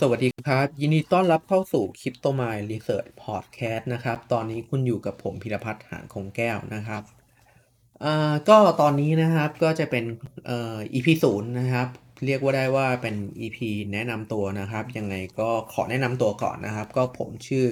[0.00, 7.02] สวัสดีครับ ยินดีต้อนรับเข้าสู่ Crypto Mind Research Podcast นะครับ ตอนนี้คุณอยู่กับผมพิรพัฒน์หานคงแก้วนะครับ
[8.04, 10.04] อ่าก็ตอนนี้นะครับก็จะเป็น
[10.46, 11.88] เอ่อ EP ศูนย์นะครับ
[12.26, 13.58] เรียกว่าได้ว่าเป็น EP
[13.92, 17.64] แนะนำตัวนะครับ ยังไงก็ขอแนะนำตัวก่อนนะครับ ก็ผมชื่อ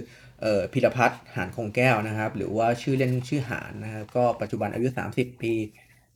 [0.43, 5.54] เอ่อพิรพัฒน์หานคงแก้วนะครับ หรือว่าชื่อเล่นชื่อหานนะครับก็ปัจจุบันอายุ 30 ปี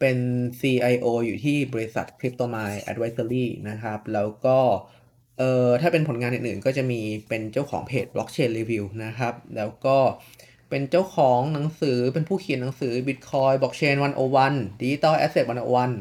[0.00, 0.18] เป็น
[0.60, 4.58] CIO อยู่ที่บริษัท CryptoMind Advisory นะครับ แล้วก็
[5.40, 9.98] เอ่อถ้าเป็นผลงานอื่นๆ ก็จะมีเป็นเจ้าของเพจ Blockchain Review นะครับ แล้วก็
[10.70, 13.96] เป็นเจ้าของหนังสือเป็นผู้เขียนหนังสือ Bitcoin Blockchain
[14.42, 15.46] 101 Digital Asset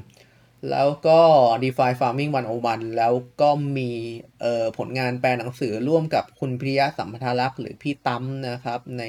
[0.07, 1.19] 101 แล้วก็
[1.63, 2.31] DeFi Farming
[2.63, 3.91] 101 แล้วก็มี
[4.41, 9.03] เอ่อผลงานแปลหนังสือร่วมกับคุณพิยะสัมพัทธลักษณ์หรือพี่ตั้มนะครับ ใน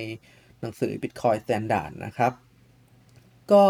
[0.61, 2.33] หนังสือ Bitcoin Standard นะครับ
[3.53, 3.65] ก็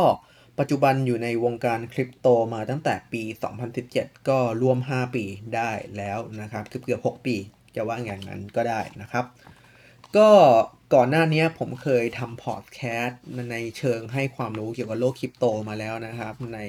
[0.61, 3.23] ปัจจุบันอยู่ในวงการคริปโตมาตั้งแต่ปี
[3.77, 5.25] 2017 ก็รวม 5 ปี
[5.57, 7.37] ได้แล้วนะครับเกือบเกือบ6 ปี
[7.77, 9.25] จะว่าอย่างนั้นก็ได้นะครับ
[10.17, 10.31] ก็
[10.95, 13.23] ก่อนหน้านี้ผมเคยทำพอดแคสต์
[13.53, 16.61] ในเชิงให้ความรู้เกี่ยวกับโลกคริปโตมาแล้วนะครับ ใน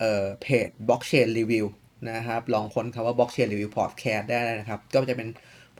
[0.00, 1.66] เอ่อเพจ Blockchain Review
[2.10, 5.28] นะครับ ลองค้นคำว่า Blockchain Review Podcast ได้นะครับ ก็จะเป็น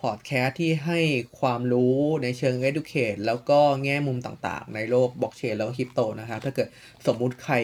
[0.04, 1.00] พอดแคสต์ที่ให้
[1.40, 6.68] ความรู้ในเชิง educate แล้วก็แง่มุมต่างๆ ในโลก Blockchain แล้วก็คริปโตนะครับ ถ้าเกิด
[7.06, 7.54] สมมุติใคร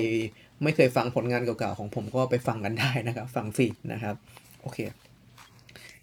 [0.63, 4.15] ไม่เคยฟังผลงานเก่าๆของผมก็ไปฟังกันได้นะครับ ฟังฟรีนะครับ
[4.63, 4.79] โอเค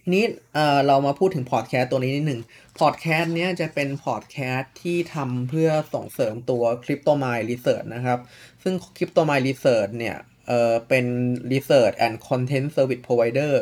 [0.03, 2.41] ทีนี้เออเรามาพูดถึงพอดแคสต์ตัวนี้นิดหนึ่ง
[2.79, 8.19] พอดแคสต์เนี้ยจะเป็นพอดแคสต์ที่ทำเพื่อส่งเสริมตัว Crypto Mind Research นะครับ
[8.63, 11.05] ซึ่ง Crypto Mind Research เนี่ยเออเป็น
[11.51, 13.53] Research and Content Service Provider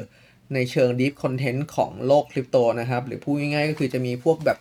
[0.53, 4.57] ในเชิง Deep Content ของโลกคริปโตนะครับ หรือพูดง่ายๆก็คือจะมีพวกแบบ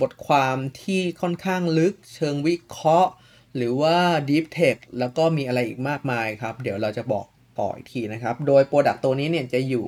[0.00, 3.10] บทความที่ค่อนข้างลึกเชิงวิเคราะห์
[3.56, 3.96] หรือว่า
[4.28, 7.26] Deep Tech แล้วก็มีอะไรอีกมากมายครับ เดี๋ยวเราจะบอก
[7.58, 9.86] ต่ออีกทีนะครับ โดย Product ตัวนี้เนี่ยจะอยู่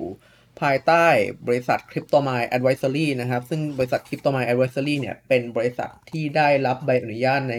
[0.61, 1.05] ภายใต้
[1.47, 7.57] บริษัท CryptoMind Advisory นะครับ ซึ่งบริษัท CryptoMind Advisory เนี่ยเป็นบริษัทที่ได้รับใบอนุญาตใน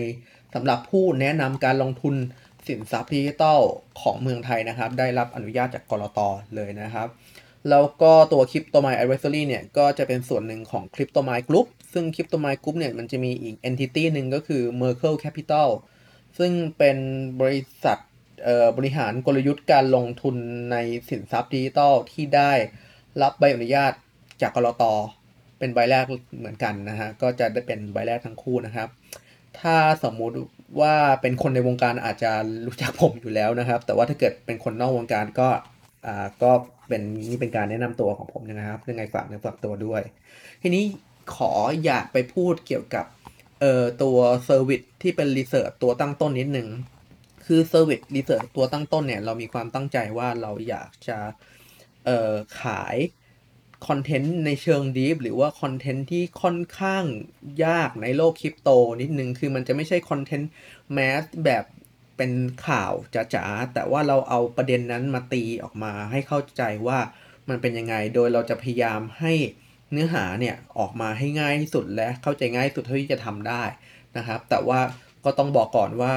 [0.53, 2.15] สำหรับผู้แนะนำการลงทุน
[2.67, 3.59] สินทรัพย์ดิจิทัล
[4.01, 6.19] ของเมืองไทยนะครับ ได้รับอนุญาตจากกรต
[6.55, 7.07] เลยนะครับ
[7.69, 15.69] แล้วก็ตัว CryptoMind Advisory เนี่ยก็จะเป็นส่วนหนึ่งของ CryptoMind Group ซึ่ง CryptoMind Group เนี่ยมันจะมีอีก entity หนึ่งก็คือ Merkle Capital
[16.37, 16.97] ซึ่งเป็น
[17.41, 17.97] บริษัท
[18.77, 20.35] บริหารกลยุทธ์การลงทุน
[20.71, 20.77] ใน
[21.09, 22.51] สินทรัพย์ดิจิทัลที่ได้
[23.21, 23.93] รับใบอนุญาต
[24.41, 24.83] จากกรต
[25.59, 26.05] เป็นใบแรก
[26.37, 28.89] เหมือนกันนะฮะ ก็จะได้เป็นใบแรกทั้งคู่นะครับ
[29.59, 30.37] ถ้าสมมุติ
[30.81, 32.31] ว่าเป็นคนในวงการอาจจะ
[32.67, 35.49] รู้จักผมอยู่แล้วนะครับ แต่ว่าถ้าเกิดเป็นคนนอกวงการก็
[36.05, 36.51] อ่าก็
[36.91, 40.01] เป็นนี่เป็นการแนะนำตัวของผมนะครับยังไงฝากเนื้อฝากตัวด้วย
[40.61, 40.83] ทีนี้
[41.35, 41.51] ขอ
[41.85, 43.05] อยากไปพูดเกี่ยวกับ
[43.59, 46.67] เอ่อตัว service ที่เป็น research ตัวตั้งต้นนิดนึง
[47.45, 51.19] คือ service research ตัวตั้งต้นเนี่ยเรามีความตั้งใจว่าเราอยากจะ
[52.05, 52.97] เอ่อขาย
[53.87, 57.03] content ในเชิง deep หรือว่า content ที่ค่อนข้าง
[57.65, 58.69] ยากในโลกคริปโต
[59.01, 61.63] นิดนึง คือมันจะไม่ใช่ content mass แบบ
[62.21, 62.39] เป็น
[62.69, 62.93] ข่าว
[63.35, 66.99] จ๋าๆแต่ว่าเราเอาประเด็นนั้นมาตีออกมาให้เข้าใจว่า
[67.49, 69.33] มันเป็นยังไง โดยเราจะพยายามให้
[69.91, 73.63] เนื้อหาเนี่ยออกมาให้ง่ายที่สุดและเข้าใจง่ายที่สุดเท่าที่จะทำได้
[74.17, 74.79] นะครับ แต่ว่า
[75.25, 76.13] ก็ต้องบอกก่อนว่า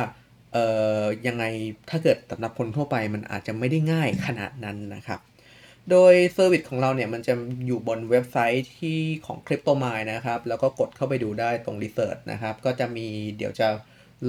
[0.53, 0.67] เอ่
[1.01, 1.45] อยังไง
[1.91, 5.21] ถ้าเกิดสำหรับคนทั่วไปมันอาจจะไม่ได้ง่ายขนาดนั้นนะครับ
[5.91, 7.35] โดย service ของเราเนี่ยมันจะ
[7.67, 13.07] อยู่บนเว็บไซต์ที่ของ CryptoMind นะครับ แล้วก็กดเข้าไปดูได้ตรง Research นะครับ ก็จะมี
[13.39, 13.69] เดี๋ยวจะ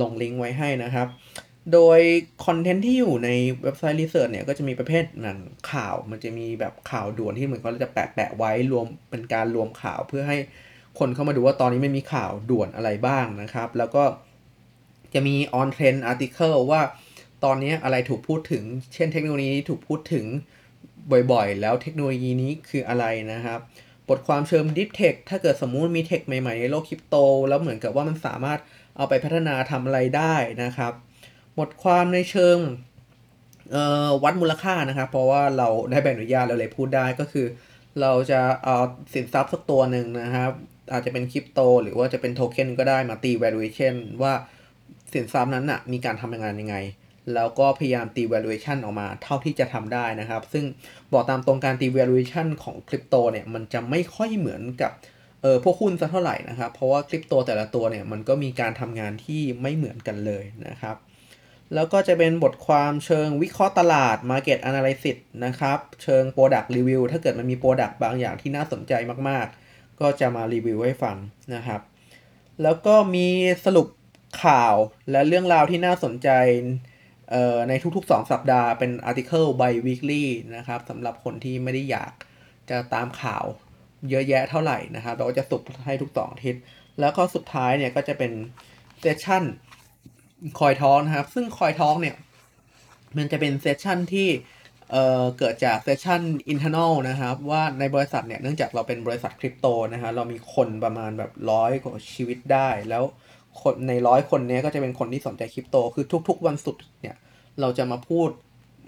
[0.01, 1.07] ลงลิงก์ไว้ให้นะครับ
[1.73, 1.99] โดย
[2.45, 3.29] คอนเทนต์ที่อยู่ใน
[3.63, 5.39] เว็บไซต์ Research เนี่ยก็จะมีประเภทหนัง
[5.71, 10.37] ข่าว มันจะมีแบบข่าวด่วนที่เหมือนเขาจะแปะแปะไว้รวมเป็นการรวมข่าวเพื่อให้
[10.99, 14.03] คนเข้ามาดูว่าตอนนี้ไม่มีข่าวด่วนอะไรบ้างนะครับ แล้วก็
[15.13, 16.81] จะมี on trend article ว่า
[17.43, 18.63] ตอนนี้อะไรถูกพูดถึง
[18.93, 20.25] เช่นเทคโนโลยีถูกพูดถึง
[21.31, 23.59] บ่อยๆ แล้วเทคโนโลยีนี้คืออะไรนะครับ
[24.09, 27.15] บทความเชิง Deep Tech ถ้าเกิดสมมุติมีเทคใหม่ๆ ในโลกคริปโต
[27.49, 28.59] แล้วเหมือนกับว่ามันสามารถ
[28.97, 30.93] เอาไปพัฒนาทำอะไรได้นะครับ
[31.59, 32.57] บทความในเชิง
[34.23, 37.45] วัดมูลค่านะครับ เพราะว่าเราได้ใบอนุญาตเราเลยพูดได้ก็คือ
[38.01, 38.77] เราจะเอา
[39.13, 40.51] สินทรัพย์สักตัวหนึ่งนะครับ
[40.91, 44.33] อาจจะเป็นคริปโต หรือว่าจะเป็นโทเค็นก็ได้มาตี valuation ว่า
[45.13, 46.75] สินทรัพย์นั้นน่ะมีการทำงานยังไง
[47.33, 50.65] แล้วก็พยายามตี valuation ออกมาเท่าที่จะทำได้นะครับ ซึ่ง
[51.13, 54.91] บอกตามตรงการตี valuation ของคริปโตเนี่ยมันจะไม่ค่อยเหมือนกับ
[55.41, 60.95] เออพวกหุ้นสักเท่าไหร่นะครับ เพราะว่าคริปโตแต่ละตัวเนี่ยมันก็มีการทำงานที่ไม่เหมือนกันเลยนะครับ
[61.73, 68.93] แล้วก็จะเป็นบทความเชิงวิเคราะห์ตลาด Market Analysis นะครับ เชิง Product Review ถ้าเกิดมันมี Product บางอย่างที่น่าสนใจ
[69.29, 71.17] มากๆ ก็จะมารีวิวให้ฟัง
[71.55, 71.81] นะครับ
[72.63, 73.27] แล้วก็มี
[73.65, 73.87] สรุป
[74.43, 74.73] ข่าว
[75.11, 76.29] และเรื่องราวที่น่าสนใจ
[77.69, 80.25] ในทุกๆ 2 สัปดาห์เป็น article by weekly
[80.55, 82.11] นะครับสำหรับคนที่ไม่ได้อยาก
[82.69, 83.45] จะตามข่าว
[84.09, 86.61] เยอะแยะเท่าไหร่นะครับ เราก็จะสรุปให้ทุกสองอาทิตย์
[86.99, 88.31] แล้วก็สุดท้ายเนี่ยก็จะเป็น
[88.99, 89.43] session
[90.59, 92.15] Coin Talk นะครับ ซึ่ง Coin Talk เนี่ย
[93.17, 94.29] มันจะเป็น session ที่
[94.91, 96.21] เอ่อเกิดจากเซสชั่น
[96.53, 103.03] internal นะครับ ว่าในบริษัทเนี่ยเนื่องจากเราเป็นบริษัทคริปโตนะฮะเรามีคนประมาณแบบร้อยกว่าชีวิตได้ แล้ว
[103.61, 107.15] คนในร้อยคนนี้ก็จะเป็นคนที่สนใจคริปโต คือทุก ๆ วันศุกร์เนี่ย
[107.61, 108.29] เราจะมาพูด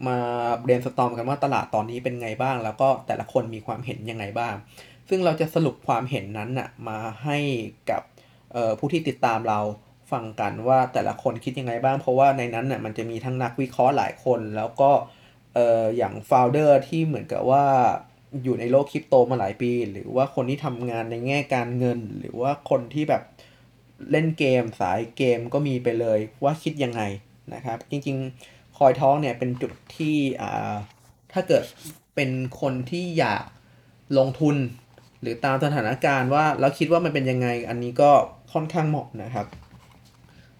[0.07, 0.17] มา
[0.61, 4.53] เบรนสตอมกันว่าตลาดตอนนี้เป็นไงบ้าง แล้วก็แต่ละคนมีความเห็นยังไงบ้าง
[5.09, 7.38] ซึ่งเราจะสรุปความเห็นนั้นน่ะมาให้
[7.89, 8.01] กับ
[8.79, 9.59] ผู้ที่ติดตามเรา
[10.12, 14.92] ฟังกันว่าแต่ละคนคิดยังไงบ้าง เพราะว่าในนั้นน่ะมันจะมีทั้งนักวิเคราะห์หลายคน แล้วก็
[15.54, 17.65] เอออย่างโฟลเดอร์ที่เหมือนกับว่า
[18.44, 23.24] อยู่ในโลกคริปโตมาหลายปี หรือว่าคนที่ทำงานในแง่การเงิน หรือว่าคนที่แบบ
[24.12, 27.01] เล่นเกมสายเกมก็มีไปเลยว่าคิดยังไง
[27.54, 30.74] นะครับ จริงๆ Coin Talk เนี่ยเป็นจุดที่อ่า
[31.33, 31.63] ถ้าเกิด
[32.15, 32.30] เป็น
[32.62, 33.44] คนที่อยาก
[34.18, 34.56] ลงทุน
[35.21, 38.12] หรือตามสถานการณ์ว่าแล้วคิดว่ามันเป็นยังไงอันนี้ก็
[38.54, 39.45] ค่อนข้างเหมาะนะครับ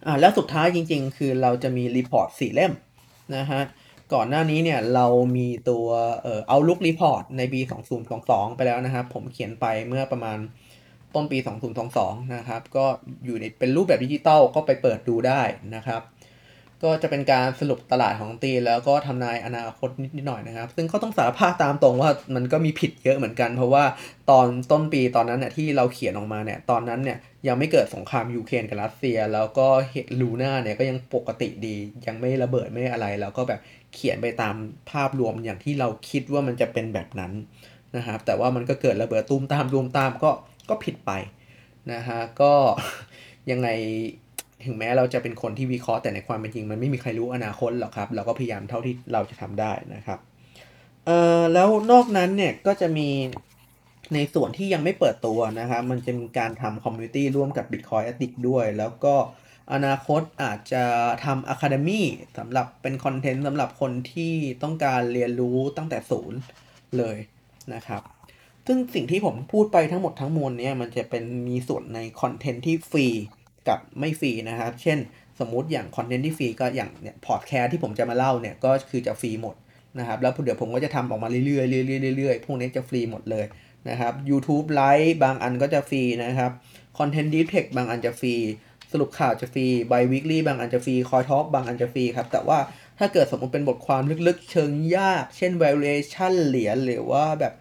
[0.05, 2.73] อ่าแล้วสุดท้ายจริง ๆ คือเราจะมี report สี่เล่ม
[3.35, 3.61] นะฮะ
[4.13, 5.07] ก่อนหน้านี้เนี่ยเรา
[5.38, 5.88] มีตัว
[6.23, 7.59] เอ่อ outlook report ในปี
[8.09, 10.38] 2022 ไปแล้วนะครับ ผมเขียนไปเมื่อประมาณ
[11.15, 11.38] ต้นปี
[11.85, 12.85] 2022 นะครับ ก็
[13.25, 15.41] อยู่ในเป็นรูปแบบดิจิตอลก็ไปเปิดดูได้
[15.75, 16.01] นะครับ
[16.83, 23.83] ก็จะเป็นการสรุปตลาดของตีแล้วก็ทำนายอนาคตนิดหน่อยนะครับ ซึ่งเขาต้องสารภาพตามตรงว่ามันก็มีผิดเยอะเหมือนกัน เพราะว่า
[24.29, 31.77] ตอนต้นปีตอนนั้นเนี่ยที่เราเขียนออกมาเนี่ยตอนนั้นเนี่ยยังไม่เกิดสงครามยูเครนกับรัสเซีย แล้วก็เฮลูน่าเนี่ยก็ยังปกติดี
[32.07, 33.59] ยังไม่ระเบิดไม่อะไร แล้วก็แบบ
[33.94, 34.56] เขียนไปตาม
[34.91, 37.31] ภาพรวมอย่างที่เราคิดว่ามันจะเป็นแบบนั้น
[37.95, 40.31] นะครับแต่ว่ามันก็เกิดระเบิดตุ้มตามตุ้มตามก็
[40.69, 41.12] ก็ผิดไป
[41.94, 42.53] นะฮะก็
[43.51, 43.69] ยังไง
[44.67, 50.19] ถึงแม้เราจะเป็นคนที่วิเคราะห์แต่ในความเป็นจริง มันไม่มีใครรู้อนาคตหรอกครับ เราก็พยายามเท่าที่เราจะทำได้นะครับ
[51.05, 53.09] เอ่อแล้วนอกนั้นเนี่ยก็จะมี
[54.13, 59.15] ในส่วนที่ยังไม่เปิดตัวนะครับ มันจะมีการทำคอมมูนิตี้ร่วมกับ Bitcoin Addict ด้วย แล้วก็
[59.73, 60.83] อนาคตอาจจะ
[61.25, 62.01] ทำ Academy
[62.37, 66.39] สำหรับเป็นคอนเทนต์สำหรับคนที่ต้องการเรียนรู้ตั้งแต่ศูนย์
[66.97, 67.17] เลย
[67.73, 68.01] นะครับ
[68.67, 73.07] ซึ่งสิ่งที่ผมพูดไปทั้งหมดทั้งมวลเนี่ยมันจะเป็นมีส่วนใน content ที่ฟรี
[73.69, 74.97] กับไม่ฟรีนะครับ เช่น
[75.39, 79.55] สมมุติอย่าง content ที่ฟรีก็อย่างเนี่ยพอดแคสต์ที่ผมจะมาเล่าเนี่ยก็คือจะฟรีหมด
[79.99, 83.45] นะครับแล้วเดี๋ยวผมก็จะทำออกมาเรื่อยๆเรื่อยๆเรื่อยๆพวกนี้จะฟรีหมดเลย
[83.89, 86.51] นะครับ YouTube ไลฟ์บางอันก็จะฟรีนะครับ
[86.97, 88.35] content deep tech บางอันจะฟรี
[88.91, 92.59] สรุปข่าวจะฟรี bi-weekly บางอันจะฟรี Coin Talk บางอันจะฟรีครับแต่ว่า
[92.99, 97.53] ถ้าเกิดสมมติเป็นบทความลึกๆ เชิงยาก เช่น valuation เหรียญหรือว่าแบบ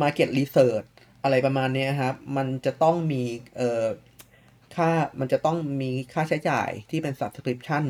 [0.00, 0.86] market research
[1.22, 3.22] อะไรประมาณนี้ครับ มันจะต้องมี
[3.56, 3.84] เอ่อ
[4.76, 4.90] ค่า
[5.20, 7.84] มันจะต้องมีค่าใช้จ่ายที่เป็น subscription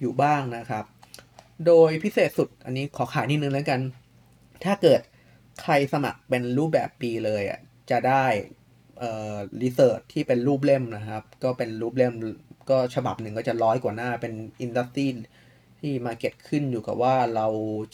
[0.00, 0.84] อยู่บ้างนะครับ
[1.66, 3.80] โดยพิเศษสุดอันนี้ขอขายนิดนึงแล้วกัน
[4.64, 5.00] ถ้าเกิด
[5.62, 8.24] ใครสมัครเป็นรูปแบบปีเลยอะจะได้
[8.98, 12.14] เอ่อรีเสิร์ชที่เป็นรูปเล่มนะครับ ก็เป็นรูปเล่ม
[12.70, 15.08] ก็ฉบับหนึ่งก็จะร้อยกว่าหน้าเป็นอินดัสทรี
[15.80, 17.46] ที่มาเก็ตขึ้นอยู่กับว่าเรา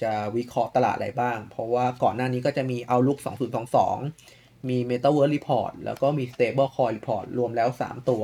[0.03, 3.19] จะวิเคราะห์ตลาดอะไรบ้าง เพราะว่าก่อนหน้านี้ก็จะมีเอาลุก
[3.89, 8.23] 2022 มี Metaverse Report แล้วก็มี Stable Coin Report รวมแล้ว 3 ตัว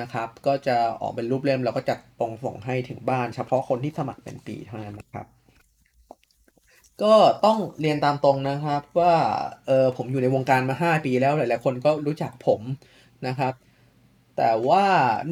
[0.00, 5.26] นะครับ ก็จะออกเป็นรูปเล่มเราก็จัดตรงส่งให้ถึงบ้าน เฉพาะคนที่สมัครเป็นปีเท่านั้นนะครับ
[7.02, 9.14] ก็ต้องเรียนตามตรงนะครับว่า
[9.66, 12.60] เออผมอยู่ในวงการมา 5 ปีแล้วหลายๆคนก็รู้จักผม
[13.26, 13.54] นะครับ
[14.36, 14.86] แต่ว่า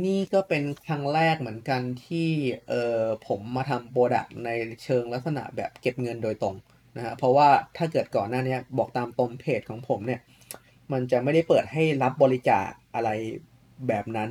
[0.05, 2.29] นี่ก็เป็นครั้งแรกเหมือนกันที่
[2.69, 4.51] เออผมมาทำ product ใน
[4.85, 6.55] เชิงลักษณะแบบเก็บเงินโดยตรง
[6.97, 10.21] นะฮะเพราะว่าถ้าเกิดก่อนหน้านี้บอกตามตรงเพจของผมเนี่ย
[10.93, 13.11] มันจะไม่ได้เปิดให้รับบริจาคอะไร
[13.89, 14.31] แบบนั้น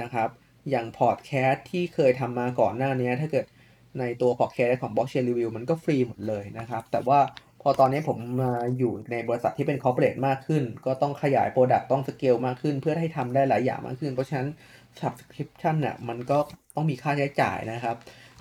[0.00, 0.28] นะครับ
[0.70, 3.46] อย่างพอดแคสต์ที่เคยทำมาก่อนหน้านี้ ถ้าเกิด
[3.98, 7.20] ในตัวพอดแคสต์ของ Blockchain Review มันก็ฟรีหมดเลยนะครับ แต่ว่า
[7.62, 14.48] พอตอนนี้ผมมาอยู่ในบริษัทที่เป็น corporate มากขึ้น ก็ต้องขยาย product ต้องสเกลมากขึ้น เพื่อให้ทำได้หลายอย่างมากขึ้น เพราะฉะนั้น
[15.00, 16.38] Subscription เนี่ยมันก็
[16.74, 17.96] ต้องมีค่าใช้จ่ายนะครับ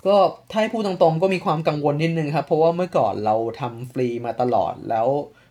[0.07, 0.15] ก็
[0.51, 5.07] ถ้าให้พูดตรงๆก็มีความกังวลนิดนึงครับ เพราะว่าเมื่อก่อนเราทำฟรีมาตลอดแล้ว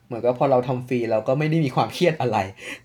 [0.06, 2.38] เหมือนกับพอเราทำฟรีเราก็ไม่ได้มีความเครียดอะไร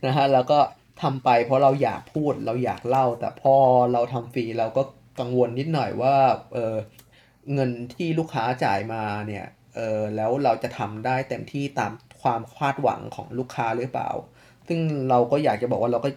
[0.06, 0.60] นะฮะแล้วก็
[1.02, 3.56] ทำไปเพราะเราอยากพูดเราอยากเล่า แต่พอ
[3.94, 4.82] เราทำฟรีเราก็
[5.20, 6.16] กังวลนิดหน่อยว่า
[6.54, 6.76] เออ
[7.54, 9.46] เงินที่ลูกค้าจ่ายมาเนี่ย
[9.76, 14.10] เออแล้วเราจะทำได้เต็มที่ตามความคาดหวังของลูกค้าหรือเปล่า
[14.68, 16.10] ซึ่งเราก็อยากจะบอกว่าเราก็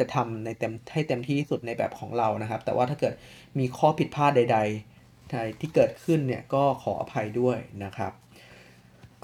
[0.00, 3.14] จะทำในเต็มให้เต็มที่ที่สุดในแบบของเรานะครับ แต่ว่าถ้าเกิด
[3.58, 8.12] มีข้อผิดพลาดใด ๆ ที่เกิดขึ้นเนี่ยก็ขออภัยด้วยนะครับ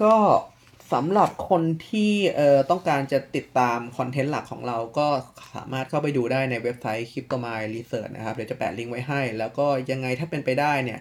[0.02, 0.14] ก็
[0.92, 5.08] สำหรับคนที่เอ่อต้องการจะติดตามคอนเทนต์หลักของเราก็
[5.54, 11.00] สามารถเข้าไปดูได้ในเว็บไซต์ Cryptomine Research นะครับ เดี๋ยวจะแปะลิงก์ไว้ให้ แล้วก็ยังไงถ้าเป็นไปได้เนี่ย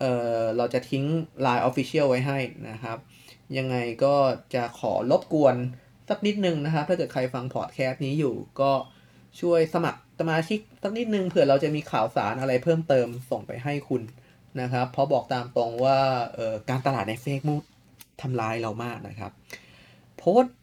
[0.00, 1.04] เอ่อเราจะทิ้ง
[1.46, 2.38] Line Official ไว้ให้
[2.70, 2.98] นะครับ
[3.58, 4.14] ยังไงก็
[4.54, 5.56] จะขอรบกวน
[6.08, 8.72] สักนิดนึงนะครับ ถ้าเกิดใครฟังพอดแคสต์นี้อยู่ก็
[9.40, 14.02] ช่วยสมัครสมาชิกสักนิดนึงเผื่อเราจะมีข่าวสารอะไรเพิ่มเติมส่งไปให้คุณ
[14.60, 15.98] นะครับเพราะบอกตามตรงว่า
[16.70, 17.62] การตลาดใน Facebook
[18.22, 19.32] ทำลายเรามากนะครับ
[20.18, 20.54] โพสต์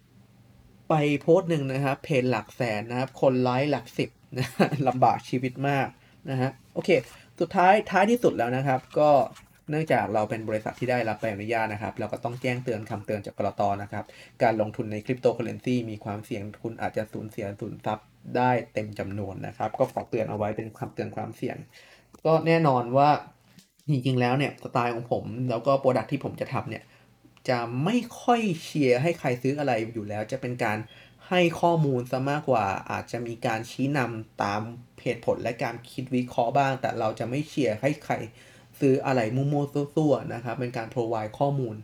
[0.89, 4.47] ไปโพสต์หนึ่งนะครับเพจหลักแสนนะครับ คนไลค์หลักสิบนะ
[4.87, 5.87] ลำบากชีวิตมาก
[6.29, 6.89] นะฮะโอเค
[7.39, 9.09] สุดท้ายท้ายที่สุดแล้วนะครับ ก็
[9.69, 14.05] เนื่องจากเราเป็นบริษัทที่ได้รับใบอนุญาตนะครับ เราก็ต้องแจ้งเตือนคำเตือนจากกลตนะครับ
[14.43, 18.05] การลงทุนในคริปโตเคอเรนซีมีความเสี่ยงคุณอาจจะสูญเสียสินทรัพย์
[18.37, 21.57] ได้เต็มจำนวนนะครับ ก็ขอเตือนเอาไว้เป็นคำเตือนความเสี่ยง
[22.25, 23.09] ก็แน่นอนว่า
[23.89, 26.83] จริงๆแล้วเนี่ยสไตล์ของผมแล้วก็ product ที่ผมจะทำเนี่ย
[27.49, 30.77] จะไม่ค่อยเชียร์ให้ใครซื้ออะไรอยู่แล้ว จะเป็นการ
[31.29, 34.61] ให้ข้อมูลซะมากกว่า อาจจะมีการชี้นำตาม
[35.03, 38.13] เหตุผลและการคิดวิเคราะห์บ้าง แต่เราจะไม่เชียร์ให้ใคร
[38.79, 41.75] ซื้ออะไรมั่วๆซั่วๆนะครับ เป็นการ provide ข้อมูล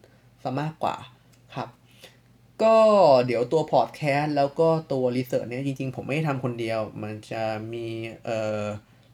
[0.44, 0.96] ซะมากกว่า
[1.56, 1.70] ครับ
[2.64, 2.76] ก็
[3.26, 7.88] เดี๋ยวตัวพอดแคสต์แล้วก็ตัว research เนี่ยจริงๆ ผมไม่ได้ทำคนเดียว มันจะมี
[8.26, 8.64] เอ่อ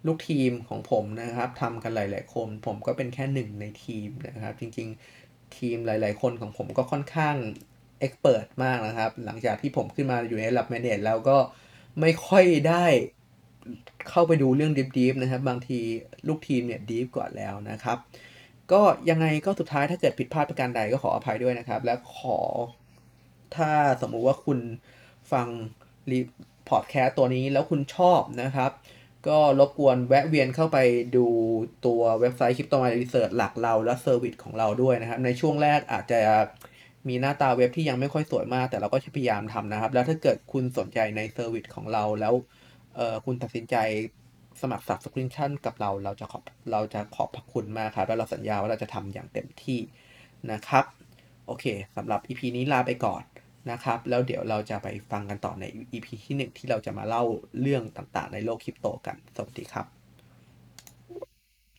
[0.05, 4.87] ลูกทีมของผมนะครับทำกันหลาย ๆ คน ผมก็เป็นแค่หนึ่งในทีมนะครับ จริง
[5.21, 7.35] ๆ ทีมหลาย ๆ คนของผมก็ค่อนข้าง
[7.99, 11.37] expert มากนะครับ หลังจากที่ผมขึ้นมาอยู่ในระดับ manage แล้วก็
[12.01, 12.85] ไม่ค่อยได้
[14.09, 15.79] เข้าไปดูเรื่อง deep ๆนะครับ บางที
[16.27, 17.97] ลูกทีมเนี่ย deep กว่าแล้วนะครับ
[18.71, 22.37] ก็ยังไงก็สุดท้ายถ้าเกิดผิดพลาดประการใดก็ขออภัยด้วยนะครับ และขอ
[23.55, 23.71] ถ้า
[24.01, 24.59] สมมุติว่าคุณ
[25.31, 25.47] ฟัง
[26.11, 26.19] รี
[26.69, 28.71] พอดแคสต์ตัวนี้แล้วคุณชอบนะครับ
[29.27, 30.77] ก็รบกวนแวะเวียนเข้าไป
[31.15, 31.25] ดู
[31.85, 36.19] ตัวเว็บไซต์ Cryptomind Research หลักเราและ service ของเราด้วยนะครับ ในช่วงแรกอาจจะ
[37.07, 42.33] มีหน้าตาเว็บที่ยังไม่ค่อยสวยมาก แต่เราก็พยายามทำนะครับ แล้วถ้าเกิดคุณสนใจใน service ของเราแล้ว
[43.25, 43.75] คุณตัดสินใจ
[44.61, 49.79] สมัคร Subscription กับเราเราจะขอบเราจะขอบพระคุณมากครับแล้วเราสัญญาว่าเราจะทำอย่างเต็มที่
[50.51, 50.85] นะครับ
[51.47, 51.65] โอเค
[51.97, 53.23] สำหรับ EP นี้ลาไปก่อน
[53.71, 57.23] นะครับ แล้วเดี๋ยวเราจะไปฟังกันต่อใน EP ที่ 1 ที่เราจะมาเล่า
[57.61, 60.04] เรื่องต่างๆ ในโลกคริปโตกัน สวัสดีครับ